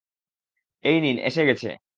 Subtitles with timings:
[0.83, 1.67] এই নিন, এসে গেছে।